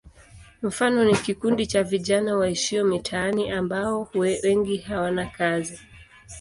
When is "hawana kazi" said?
4.77-5.79